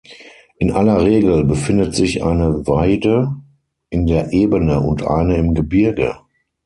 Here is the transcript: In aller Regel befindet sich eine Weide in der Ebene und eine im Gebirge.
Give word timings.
In 0.57 0.71
aller 0.71 1.05
Regel 1.05 1.43
befindet 1.45 1.93
sich 1.93 2.23
eine 2.23 2.65
Weide 2.65 3.35
in 3.91 4.07
der 4.07 4.33
Ebene 4.33 4.79
und 4.79 5.03
eine 5.05 5.37
im 5.37 5.53
Gebirge. 5.53 6.17